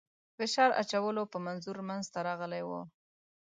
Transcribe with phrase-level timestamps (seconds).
[0.37, 2.81] فشار اچولو په منظور منځته راغلی وو.